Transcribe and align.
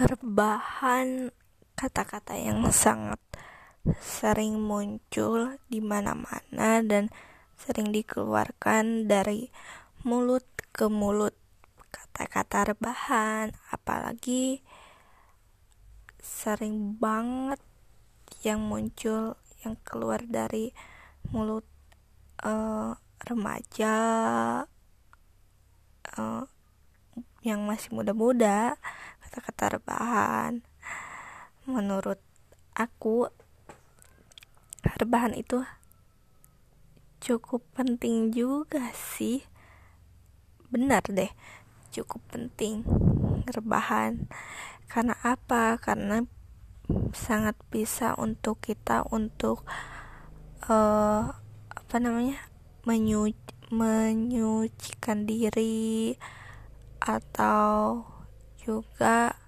rebahan 0.00 1.28
kata-kata 1.76 2.32
yang 2.38 2.64
sangat 2.72 3.20
sering 4.00 4.62
muncul 4.62 5.58
di 5.68 5.82
mana-mana 5.84 6.80
dan 6.80 7.12
sering 7.58 7.92
dikeluarkan 7.92 9.10
dari 9.10 9.52
mulut 10.06 10.46
ke 10.72 10.88
mulut. 10.88 11.36
Kata-kata 11.92 12.72
rebahan 12.72 13.52
apalagi 13.68 14.64
sering 16.22 16.96
banget 16.96 17.60
yang 18.46 18.64
muncul 18.64 19.36
yang 19.60 19.76
keluar 19.84 20.24
dari 20.24 20.72
mulut 21.28 21.66
uh, 22.40 22.96
remaja 23.28 23.96
uh, 26.16 26.44
yang 27.42 27.66
masih 27.66 27.90
muda-muda 27.94 28.78
kata-kata 29.32 29.80
rebahan 29.80 30.60
menurut 31.64 32.20
aku 32.76 33.32
rebahan 34.84 35.32
itu 35.32 35.64
cukup 37.24 37.64
penting 37.72 38.28
juga 38.28 38.92
sih. 38.92 39.40
Benar 40.68 41.00
deh 41.08 41.32
cukup 41.88 42.20
penting 42.28 42.84
rebahan 43.48 44.28
karena 44.84 45.16
apa? 45.24 45.80
Karena 45.80 46.28
sangat 47.16 47.56
bisa 47.72 48.12
untuk 48.20 48.60
kita 48.60 49.08
untuk 49.08 49.64
uh, 50.68 51.32
apa 51.72 51.96
namanya 51.96 52.36
menyu 52.84 53.32
menyucikan 53.72 55.24
diri 55.24 56.20
atau 57.00 58.04
juga 58.62 59.38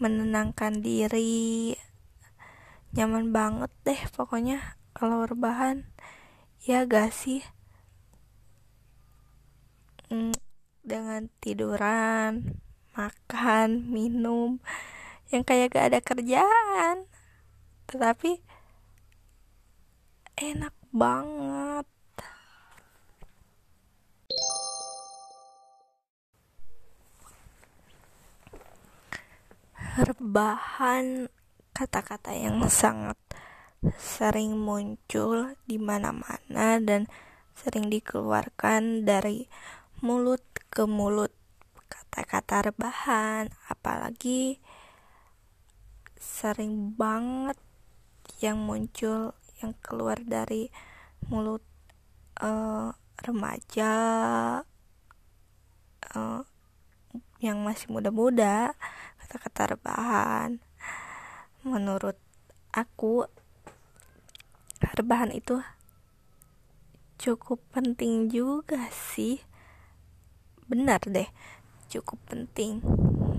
menenangkan 0.00 0.80
diri. 0.80 1.76
Nyaman 2.96 3.32
banget 3.32 3.72
deh 3.84 4.00
pokoknya 4.12 4.80
kalau 4.96 5.24
rebahan. 5.24 5.88
Ya 6.64 6.84
gak 6.84 7.12
sih? 7.12 7.40
Mm, 10.12 10.36
dengan 10.84 11.32
tiduran 11.40 12.60
makan 12.96 13.88
minum 13.88 14.60
yang 15.32 15.44
kayak 15.44 15.72
gak 15.72 15.92
ada 15.94 16.00
kerjaan. 16.00 17.08
Tetapi 17.88 18.40
enak 20.40 20.74
banget 20.90 21.59
rebahan 30.20 31.32
kata-kata 31.72 32.36
yang 32.36 32.60
sangat 32.68 33.16
sering 33.96 34.52
muncul 34.52 35.56
di 35.64 35.80
mana-mana 35.80 36.76
dan 36.76 37.08
sering 37.56 37.88
dikeluarkan 37.88 39.08
dari 39.08 39.48
mulut 40.04 40.44
ke 40.68 40.84
mulut. 40.84 41.32
Kata-kata 41.88 42.68
rebahan 42.68 43.48
apalagi 43.72 44.60
sering 46.20 46.92
banget 47.00 47.56
yang 48.44 48.60
muncul 48.60 49.32
yang 49.64 49.72
keluar 49.80 50.20
dari 50.20 50.68
mulut 51.32 51.64
uh, 52.44 52.92
remaja 53.24 53.94
uh, 56.12 56.44
yang 57.40 57.64
masih 57.64 57.88
muda-muda 57.88 58.76
kata-kata 59.30 59.78
rebahan 59.78 60.58
menurut 61.62 62.18
aku 62.74 63.30
rebahan 64.82 65.30
itu 65.30 65.62
cukup 67.14 67.62
penting 67.70 68.26
juga 68.26 68.90
sih. 68.90 69.38
Benar 70.66 70.98
deh 71.06 71.30
cukup 71.86 72.18
penting 72.26 72.82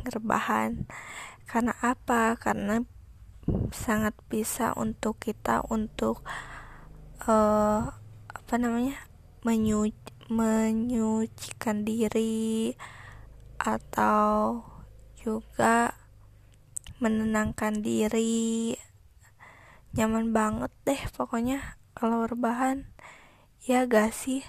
rebahan. 0.08 0.88
Karena 1.44 1.76
apa? 1.84 2.40
Karena 2.40 2.88
sangat 3.76 4.16
bisa 4.32 4.72
untuk 4.80 5.20
kita 5.20 5.68
untuk 5.68 6.24
uh, 7.28 7.92
apa 8.32 8.54
namanya 8.56 8.96
menyu 9.44 9.92
menyucikan 10.32 11.84
diri 11.84 12.72
atau 13.60 14.64
juga 15.22 15.96
menenangkan 17.02 17.82
diri. 17.82 18.76
Nyaman 19.94 20.34
banget 20.34 20.72
deh 20.86 21.02
pokoknya 21.14 21.78
kalau 21.98 22.26
rebahan. 22.28 22.90
Ya 23.62 23.86
gak 23.86 24.14
sih? 24.14 24.42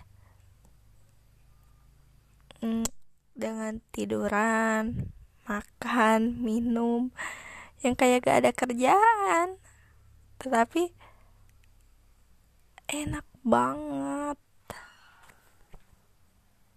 Mm, 2.64 2.88
dengan 3.36 3.84
tiduran 3.92 5.12
makan 5.44 6.40
minum 6.40 7.12
yang 7.84 7.92
kayak 7.94 8.24
gak 8.24 8.44
ada 8.44 8.50
kerjaan. 8.56 9.60
Tetapi 10.40 10.92
enak 12.92 13.26
banget 13.40 14.41